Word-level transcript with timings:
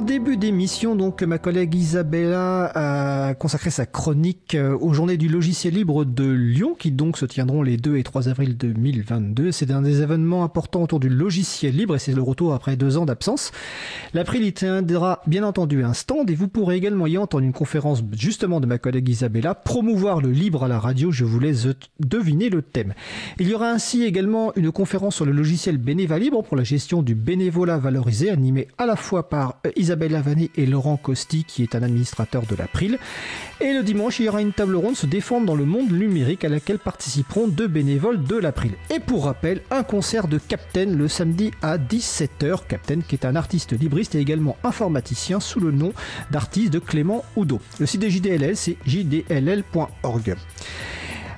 En 0.00 0.02
début 0.02 0.38
d'émission, 0.38 0.96
donc, 0.96 1.22
ma 1.22 1.36
collègue 1.36 1.74
Isabella 1.74 2.72
a 2.74 2.99
consacré 3.34 3.70
sa 3.70 3.86
chronique 3.86 4.54
euh, 4.54 4.76
aux 4.78 4.92
journées 4.92 5.16
du 5.16 5.28
logiciel 5.28 5.74
libre 5.74 6.04
de 6.04 6.24
Lyon, 6.24 6.74
qui 6.78 6.90
donc 6.90 7.16
se 7.16 7.24
tiendront 7.24 7.62
les 7.62 7.76
2 7.76 7.96
et 7.96 8.02
3 8.02 8.28
avril 8.28 8.56
2022. 8.56 9.52
C'est 9.52 9.70
un 9.70 9.82
des 9.82 10.02
événements 10.02 10.44
importants 10.44 10.82
autour 10.82 11.00
du 11.00 11.08
logiciel 11.08 11.76
libre 11.76 11.96
et 11.96 11.98
c'est 11.98 12.12
le 12.12 12.22
retour 12.22 12.54
après 12.54 12.76
deux 12.76 12.96
ans 12.96 13.06
d'absence. 13.06 13.52
L'April 14.14 14.44
y 14.44 14.52
tiendra 14.52 15.22
bien 15.26 15.44
entendu 15.44 15.84
un 15.84 15.92
stand 15.92 16.30
et 16.30 16.34
vous 16.34 16.48
pourrez 16.48 16.76
également 16.76 17.06
y 17.06 17.18
entendre 17.18 17.44
une 17.44 17.52
conférence 17.52 18.02
justement 18.12 18.60
de 18.60 18.66
ma 18.66 18.78
collègue 18.78 19.08
Isabella, 19.08 19.54
promouvoir 19.54 20.20
le 20.20 20.30
libre 20.30 20.64
à 20.64 20.68
la 20.68 20.78
radio. 20.78 21.10
Je 21.10 21.24
vous 21.24 21.40
laisse 21.40 21.66
deviner 21.98 22.48
le 22.48 22.62
thème. 22.62 22.94
Il 23.38 23.48
y 23.48 23.54
aura 23.54 23.70
ainsi 23.70 24.04
également 24.04 24.52
une 24.56 24.72
conférence 24.72 25.16
sur 25.16 25.24
le 25.24 25.32
logiciel 25.32 25.78
Bénéva 25.78 26.18
Libre 26.18 26.42
pour 26.42 26.56
la 26.56 26.64
gestion 26.64 27.02
du 27.02 27.14
bénévolat 27.14 27.78
valorisé, 27.78 28.30
animée 28.30 28.68
à 28.78 28.86
la 28.86 28.96
fois 28.96 29.28
par 29.28 29.56
euh, 29.66 29.70
Isabelle 29.76 30.12
Lavani 30.12 30.50
et 30.56 30.66
Laurent 30.66 30.96
Costi, 30.96 31.44
qui 31.44 31.62
est 31.62 31.74
un 31.74 31.82
administrateur 31.82 32.42
de 32.46 32.54
l'April. 32.54 32.98
Et 33.60 33.74
le 33.74 33.82
dimanche, 33.82 34.18
il 34.18 34.24
y 34.24 34.28
aura 34.28 34.40
une 34.40 34.54
table 34.54 34.74
ronde 34.76 34.96
se 34.96 35.04
défendre 35.04 35.46
dans 35.46 35.54
le 35.54 35.66
monde 35.66 35.92
numérique 35.92 36.44
à 36.44 36.48
laquelle 36.48 36.78
participeront 36.78 37.46
deux 37.46 37.68
bénévoles 37.68 38.22
de 38.22 38.36
l'April. 38.36 38.72
Et 38.88 39.00
pour 39.00 39.26
rappel, 39.26 39.60
un 39.70 39.82
concert 39.82 40.28
de 40.28 40.38
Captain 40.38 40.86
le 40.86 41.08
samedi 41.08 41.50
à 41.60 41.76
17h. 41.76 42.66
Captain 42.66 43.00
qui 43.00 43.16
est 43.16 43.26
un 43.26 43.36
artiste 43.36 43.78
libriste 43.78 44.14
et 44.14 44.18
également 44.18 44.56
informaticien 44.64 45.40
sous 45.40 45.60
le 45.60 45.72
nom 45.72 45.92
d'artiste 46.30 46.72
de 46.72 46.78
Clément 46.78 47.22
Oudot. 47.36 47.60
Le 47.78 47.86
site 47.86 48.00
de 48.00 48.08
JDLL, 48.08 48.56
c'est 48.56 48.76
jdll.org. 48.86 50.36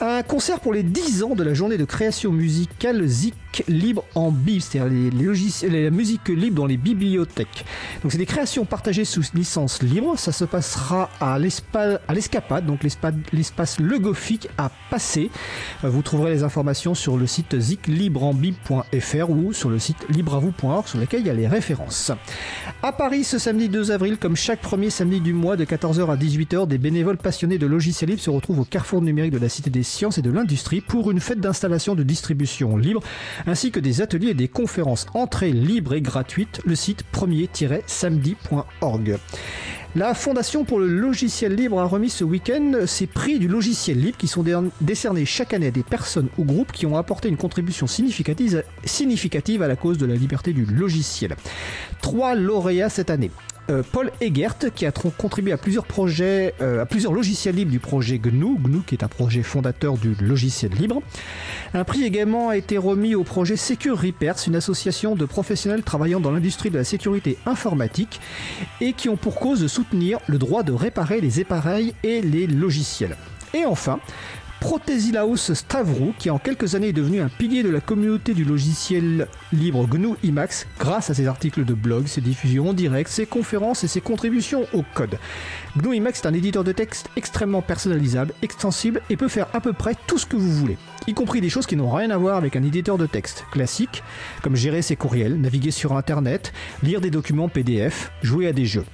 Un 0.00 0.22
concert 0.22 0.60
pour 0.60 0.72
les 0.72 0.82
10 0.82 1.22
ans 1.22 1.34
de 1.34 1.42
la 1.42 1.54
journée 1.54 1.78
de 1.78 1.84
création 1.84 2.32
musicale 2.32 3.06
Zik 3.06 3.34
libre 3.68 4.04
en 4.14 4.30
bib, 4.30 4.60
c'est-à-dire 4.60 4.92
les, 4.92 5.10
logiciels, 5.10 5.84
la 5.84 5.90
musique 5.90 6.28
libre 6.28 6.56
dans 6.56 6.66
les 6.66 6.76
bibliothèques. 6.76 7.64
Donc 8.02 8.12
c'est 8.12 8.18
des 8.18 8.26
créations 8.26 8.64
partagées 8.64 9.04
sous 9.04 9.22
licence 9.34 9.82
libre. 9.82 10.18
Ça 10.18 10.32
se 10.32 10.44
passera 10.44 11.10
à 11.20 11.38
l'escapade, 11.38 12.66
donc 12.66 12.82
l'espace 12.82 13.78
Le 13.78 13.98
Gothique 13.98 14.48
à 14.58 14.70
Passé. 14.90 15.30
Euh, 15.84 15.88
vous 15.88 16.02
trouverez 16.02 16.32
les 16.32 16.42
informations 16.42 16.94
sur 16.94 17.16
le 17.16 17.26
site 17.26 17.58
ziclibreambib.fr 17.58 19.30
ou 19.30 19.52
sur 19.52 19.70
le 19.70 19.78
site 19.78 20.06
libreavou.org 20.08 20.86
sur 20.86 20.98
lequel 20.98 21.20
il 21.20 21.26
y 21.26 21.30
a 21.30 21.34
les 21.34 21.48
références. 21.48 22.12
À 22.82 22.92
Paris, 22.92 23.24
ce 23.24 23.38
samedi 23.38 23.68
2 23.68 23.90
avril, 23.90 24.18
comme 24.18 24.36
chaque 24.36 24.60
premier 24.60 24.90
samedi 24.90 25.20
du 25.20 25.32
mois 25.32 25.56
de 25.56 25.64
14h 25.64 26.10
à 26.10 26.16
18h, 26.16 26.66
des 26.66 26.78
bénévoles 26.78 27.16
passionnés 27.16 27.58
de 27.58 27.66
logiciels 27.66 28.10
libres 28.10 28.22
se 28.22 28.30
retrouvent 28.30 28.60
au 28.60 28.64
carrefour 28.64 29.02
numérique 29.02 29.32
de 29.32 29.38
la 29.38 29.48
Cité 29.48 29.70
des 29.70 29.82
Sciences 29.82 30.18
et 30.18 30.22
de 30.22 30.30
l'Industrie 30.30 30.80
pour 30.80 31.10
une 31.10 31.20
fête 31.20 31.40
d'installation 31.40 31.94
de 31.94 32.02
distribution 32.02 32.76
libre 32.76 33.02
ainsi 33.46 33.70
que 33.70 33.80
des 33.80 34.00
ateliers 34.00 34.30
et 34.30 34.34
des 34.34 34.48
conférences. 34.48 35.06
Entrée 35.14 35.52
libre 35.52 35.94
et 35.94 36.00
gratuite, 36.00 36.60
le 36.64 36.74
site 36.74 37.04
premier-samedi.org. 37.04 39.18
La 39.96 40.12
Fondation 40.12 40.64
pour 40.64 40.80
le 40.80 40.88
logiciel 40.88 41.54
libre 41.54 41.80
a 41.80 41.84
remis 41.84 42.10
ce 42.10 42.24
week-end 42.24 42.84
ses 42.84 43.06
prix 43.06 43.38
du 43.38 43.46
logiciel 43.46 44.00
libre 44.00 44.18
qui 44.18 44.26
sont 44.26 44.44
décernés 44.80 45.24
chaque 45.24 45.54
année 45.54 45.68
à 45.68 45.70
des 45.70 45.84
personnes 45.84 46.28
ou 46.36 46.44
groupes 46.44 46.72
qui 46.72 46.84
ont 46.84 46.96
apporté 46.96 47.28
une 47.28 47.36
contribution 47.36 47.86
significative 47.86 49.62
à 49.62 49.68
la 49.68 49.76
cause 49.76 49.98
de 49.98 50.06
la 50.06 50.16
liberté 50.16 50.52
du 50.52 50.64
logiciel. 50.64 51.36
Trois 52.02 52.34
lauréats 52.34 52.88
cette 52.88 53.10
année. 53.10 53.30
Euh, 53.70 53.82
Paul 53.92 54.10
Egert 54.20 54.58
qui 54.74 54.84
a 54.84 54.92
contribué 54.92 55.52
à 55.52 55.56
plusieurs 55.56 55.86
projets, 55.86 56.54
euh, 56.60 56.82
à 56.82 56.86
plusieurs 56.86 57.12
logiciels 57.12 57.54
libres 57.54 57.70
du 57.70 57.78
projet 57.78 58.18
GNU, 58.18 58.58
GNU 58.58 58.80
qui 58.86 58.94
est 58.94 59.02
un 59.02 59.08
projet 59.08 59.42
fondateur 59.42 59.96
du 59.96 60.14
logiciel 60.20 60.72
libre. 60.72 61.00
Un 61.72 61.84
prix 61.84 62.04
également 62.04 62.50
a 62.50 62.56
été 62.56 62.76
remis 62.76 63.14
au 63.14 63.24
projet 63.24 63.56
Secure 63.56 64.00
Repairs, 64.00 64.36
une 64.46 64.56
association 64.56 65.16
de 65.16 65.24
professionnels 65.24 65.82
travaillant 65.82 66.20
dans 66.20 66.30
l'industrie 66.30 66.70
de 66.70 66.76
la 66.76 66.84
sécurité 66.84 67.38
informatique 67.46 68.20
et 68.82 68.92
qui 68.92 69.08
ont 69.08 69.16
pour 69.16 69.36
cause 69.36 69.60
de 69.60 69.68
soutenir 69.68 70.18
le 70.26 70.38
droit 70.38 70.62
de 70.62 70.72
réparer 70.72 71.20
les 71.22 71.40
appareils 71.40 71.94
et 72.02 72.20
les 72.20 72.46
logiciels. 72.46 73.16
Et 73.54 73.64
enfin, 73.64 74.00
Protesilaus 74.64 75.52
Stavro, 75.52 76.14
qui 76.18 76.30
en 76.30 76.38
quelques 76.38 76.74
années 76.74 76.88
est 76.88 76.94
devenu 76.94 77.20
un 77.20 77.28
pilier 77.28 77.62
de 77.62 77.68
la 77.68 77.82
communauté 77.82 78.32
du 78.32 78.44
logiciel 78.44 79.28
libre 79.52 79.86
GNU 79.86 80.14
Emacs 80.24 80.66
grâce 80.78 81.10
à 81.10 81.14
ses 81.14 81.26
articles 81.26 81.66
de 81.66 81.74
blog, 81.74 82.06
ses 82.06 82.22
diffusions 82.22 82.70
en 82.70 82.72
direct, 82.72 83.10
ses 83.10 83.26
conférences 83.26 83.84
et 83.84 83.88
ses 83.88 84.00
contributions 84.00 84.64
au 84.72 84.82
code. 84.94 85.18
GNU 85.76 85.96
Emacs 85.96 86.16
est 86.16 86.26
un 86.26 86.32
éditeur 86.32 86.64
de 86.64 86.72
texte 86.72 87.10
extrêmement 87.14 87.60
personnalisable, 87.60 88.32
extensible 88.40 89.02
et 89.10 89.18
peut 89.18 89.28
faire 89.28 89.48
à 89.52 89.60
peu 89.60 89.74
près 89.74 89.96
tout 90.06 90.16
ce 90.16 90.24
que 90.24 90.36
vous 90.36 90.52
voulez, 90.52 90.78
y 91.06 91.12
compris 91.12 91.42
des 91.42 91.50
choses 91.50 91.66
qui 91.66 91.76
n'ont 91.76 91.92
rien 91.92 92.08
à 92.08 92.16
voir 92.16 92.38
avec 92.38 92.56
un 92.56 92.62
éditeur 92.62 92.96
de 92.96 93.04
texte 93.04 93.44
classique, 93.52 94.02
comme 94.42 94.56
gérer 94.56 94.80
ses 94.80 94.96
courriels, 94.96 95.38
naviguer 95.38 95.72
sur 95.72 95.94
Internet, 95.94 96.54
lire 96.82 97.02
des 97.02 97.10
documents 97.10 97.50
PDF, 97.50 98.12
jouer 98.22 98.48
à 98.48 98.54
des 98.54 98.64
jeux. 98.64 98.86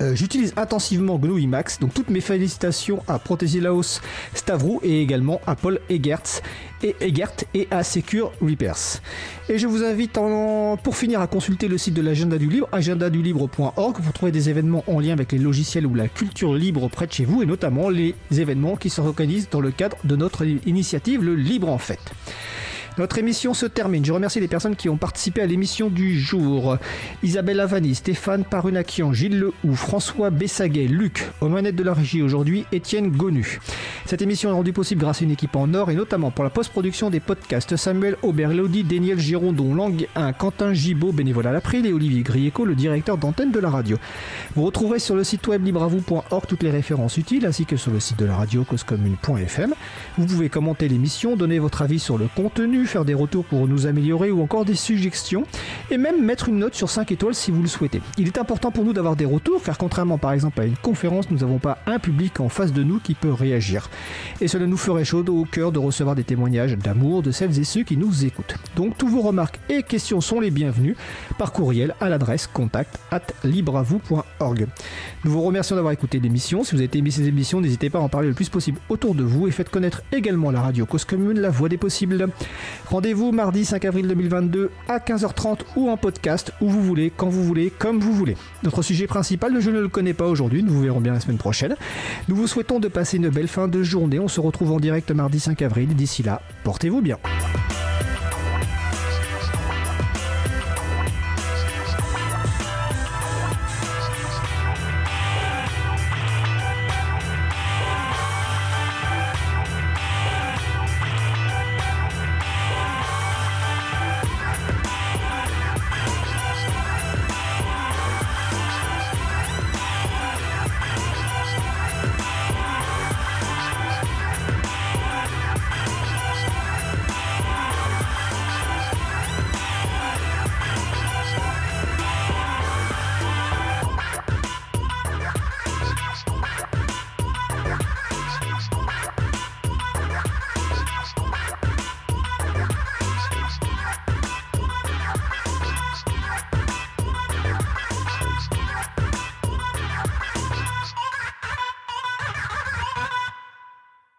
Euh, 0.00 0.14
j'utilise 0.14 0.52
intensivement 0.56 1.18
GNU 1.18 1.42
Emacs, 1.42 1.80
donc 1.80 1.94
toutes 1.94 2.10
mes 2.10 2.20
félicitations 2.20 3.02
à 3.08 3.18
Protesilaos 3.18 4.00
Stavro 4.34 4.80
et 4.82 5.00
également 5.00 5.40
à 5.46 5.56
Paul 5.56 5.80
Egert 5.88 6.42
et, 6.82 6.94
Egert 7.00 7.32
et 7.54 7.66
à 7.70 7.82
Secure 7.82 8.32
Repairs. 8.42 9.00
Et 9.48 9.58
je 9.58 9.66
vous 9.66 9.82
invite 9.82 10.18
en, 10.18 10.76
pour 10.76 10.96
finir 10.96 11.20
à 11.20 11.26
consulter 11.26 11.68
le 11.68 11.78
site 11.78 11.94
de 11.94 12.02
l'agenda 12.02 12.36
du 12.36 12.48
libre, 12.48 12.68
agendadulibre.org. 12.72 13.96
Vous 14.00 14.12
trouvez 14.12 14.32
des 14.32 14.50
événements 14.50 14.84
en 14.86 15.00
lien 15.00 15.12
avec 15.12 15.32
les 15.32 15.38
logiciels 15.38 15.86
ou 15.86 15.94
la 15.94 16.08
culture 16.08 16.54
libre 16.54 16.88
près 16.88 17.06
de 17.06 17.12
chez 17.12 17.24
vous 17.24 17.42
et 17.42 17.46
notamment 17.46 17.88
les 17.88 18.14
événements 18.30 18.76
qui 18.76 18.90
se 18.90 19.00
organisent 19.00 19.48
dans 19.50 19.60
le 19.60 19.70
cadre 19.70 19.96
de 20.04 20.16
notre 20.16 20.44
initiative 20.66 21.22
Le 21.22 21.34
Libre 21.34 21.68
en 21.68 21.78
Fête. 21.78 22.12
Notre 22.98 23.18
émission 23.18 23.52
se 23.52 23.66
termine. 23.66 24.04
Je 24.06 24.12
remercie 24.12 24.40
les 24.40 24.48
personnes 24.48 24.74
qui 24.74 24.88
ont 24.88 24.96
participé 24.96 25.42
à 25.42 25.46
l'émission 25.46 25.90
du 25.90 26.18
jour. 26.18 26.78
Isabelle 27.22 27.60
Avani, 27.60 27.94
Stéphane 27.94 28.42
Parunakian, 28.42 29.12
Gilles 29.12 29.38
Lehou, 29.38 29.74
François 29.74 30.30
Bessaguet, 30.30 30.86
Luc, 30.86 31.30
aux 31.42 31.48
manettes 31.50 31.76
de 31.76 31.82
la 31.82 31.92
régie 31.92 32.22
aujourd'hui, 32.22 32.64
Étienne 32.72 33.10
Gonu. 33.10 33.60
Cette 34.06 34.22
émission 34.22 34.48
est 34.48 34.54
rendue 34.54 34.72
possible 34.72 35.02
grâce 35.02 35.20
à 35.20 35.24
une 35.24 35.30
équipe 35.30 35.56
en 35.56 35.74
or 35.74 35.90
et 35.90 35.94
notamment 35.94 36.30
pour 36.30 36.42
la 36.42 36.48
post-production 36.48 37.10
des 37.10 37.20
podcasts 37.20 37.76
Samuel 37.76 38.16
Aubert, 38.22 38.54
Lodi, 38.54 38.82
Daniel 38.82 39.18
Girondon, 39.18 39.74
Langue 39.74 40.08
1, 40.14 40.32
Quentin 40.32 40.72
Gibaud, 40.72 41.12
bénévole 41.12 41.48
à 41.48 41.52
l'April 41.52 41.84
et 41.84 41.92
Olivier 41.92 42.22
Grieco, 42.22 42.64
le 42.64 42.74
directeur 42.74 43.18
d'antenne 43.18 43.50
de 43.50 43.58
la 43.58 43.68
radio. 43.68 43.98
Vous 44.54 44.64
retrouverez 44.64 45.00
sur 45.00 45.16
le 45.16 45.24
site 45.24 45.46
web 45.48 45.64
libravou.org 45.64 46.46
toutes 46.48 46.62
les 46.62 46.70
références 46.70 47.18
utiles 47.18 47.44
ainsi 47.44 47.66
que 47.66 47.76
sur 47.76 47.92
le 47.92 48.00
site 48.00 48.18
de 48.18 48.24
la 48.24 48.36
radio 48.36 48.64
causecommune.fm. 48.64 49.74
Vous 50.16 50.26
pouvez 50.26 50.48
commenter 50.48 50.88
l'émission, 50.88 51.36
donner 51.36 51.58
votre 51.58 51.82
avis 51.82 51.98
sur 51.98 52.16
le 52.16 52.28
contenu, 52.34 52.85
faire 52.86 53.04
des 53.04 53.14
retours 53.14 53.44
pour 53.44 53.66
nous 53.68 53.86
améliorer 53.86 54.30
ou 54.30 54.42
encore 54.42 54.64
des 54.64 54.74
suggestions, 54.74 55.44
et 55.90 55.98
même 55.98 56.24
mettre 56.24 56.48
une 56.48 56.58
note 56.58 56.74
sur 56.74 56.90
5 56.90 57.10
étoiles 57.12 57.34
si 57.34 57.50
vous 57.50 57.62
le 57.62 57.68
souhaitez. 57.68 58.00
Il 58.18 58.26
est 58.26 58.38
important 58.38 58.70
pour 58.70 58.84
nous 58.84 58.92
d'avoir 58.92 59.16
des 59.16 59.24
retours, 59.24 59.62
car 59.62 59.78
contrairement 59.78 60.18
par 60.18 60.32
exemple 60.32 60.60
à 60.60 60.64
une 60.64 60.76
conférence, 60.76 61.30
nous 61.30 61.38
n'avons 61.38 61.58
pas 61.58 61.78
un 61.86 61.98
public 61.98 62.40
en 62.40 62.48
face 62.48 62.72
de 62.72 62.82
nous 62.82 63.00
qui 63.00 63.14
peut 63.14 63.32
réagir. 63.32 63.90
Et 64.40 64.48
cela 64.48 64.66
nous 64.66 64.76
ferait 64.76 65.04
chaud 65.04 65.24
au 65.28 65.44
cœur 65.44 65.72
de 65.72 65.78
recevoir 65.78 66.14
des 66.14 66.24
témoignages 66.24 66.76
d'amour 66.76 67.22
de 67.22 67.30
celles 67.30 67.58
et 67.58 67.64
ceux 67.64 67.82
qui 67.82 67.96
nous 67.96 68.24
écoutent. 68.24 68.54
Donc 68.76 68.96
tous 68.98 69.08
vos 69.08 69.22
remarques 69.22 69.60
et 69.68 69.82
questions 69.82 70.20
sont 70.20 70.40
les 70.40 70.50
bienvenues 70.50 70.96
par 71.38 71.52
courriel 71.52 71.94
à 72.00 72.08
l'adresse 72.08 72.46
contact 72.46 72.98
at 73.10 73.22
libravou.org. 73.44 74.66
Nous 75.24 75.30
vous 75.30 75.42
remercions 75.42 75.76
d'avoir 75.76 75.92
écouté 75.92 76.20
l'émission. 76.20 76.64
Si 76.64 76.74
vous 76.74 76.80
avez 76.80 76.90
aimé 76.98 77.10
ces 77.10 77.26
émissions, 77.26 77.60
n'hésitez 77.60 77.90
pas 77.90 77.98
à 77.98 78.02
en 78.02 78.08
parler 78.08 78.28
le 78.28 78.34
plus 78.34 78.48
possible 78.48 78.78
autour 78.88 79.14
de 79.14 79.22
vous 79.22 79.48
et 79.48 79.50
faites 79.50 79.70
connaître 79.70 80.02
également 80.12 80.50
la 80.50 80.60
radio 80.60 80.86
Cause 80.86 81.04
Commune, 81.04 81.40
la 81.40 81.50
voix 81.50 81.68
des 81.68 81.76
possibles. 81.76 82.28
Rendez-vous 82.86 83.32
mardi 83.32 83.64
5 83.64 83.84
avril 83.84 84.08
2022 84.08 84.70
à 84.88 84.98
15h30 84.98 85.60
ou 85.76 85.90
en 85.90 85.96
podcast, 85.96 86.52
où 86.60 86.68
vous 86.68 86.82
voulez, 86.82 87.12
quand 87.14 87.28
vous 87.28 87.44
voulez, 87.44 87.70
comme 87.70 87.98
vous 87.98 88.12
voulez. 88.12 88.36
Notre 88.62 88.82
sujet 88.82 89.06
principal, 89.06 89.60
je 89.60 89.70
ne 89.70 89.80
le 89.80 89.88
connais 89.88 90.14
pas 90.14 90.26
aujourd'hui, 90.26 90.62
nous 90.62 90.72
vous 90.72 90.82
verrons 90.82 91.00
bien 91.00 91.12
la 91.12 91.20
semaine 91.20 91.38
prochaine. 91.38 91.76
Nous 92.28 92.36
vous 92.36 92.46
souhaitons 92.46 92.80
de 92.80 92.88
passer 92.88 93.16
une 93.16 93.28
belle 93.28 93.48
fin 93.48 93.68
de 93.68 93.82
journée. 93.82 94.18
On 94.18 94.28
se 94.28 94.40
retrouve 94.40 94.72
en 94.72 94.80
direct 94.80 95.10
mardi 95.10 95.40
5 95.40 95.62
avril. 95.62 95.94
D'ici 95.94 96.22
là, 96.22 96.42
portez-vous 96.64 97.00
bien. 97.00 97.18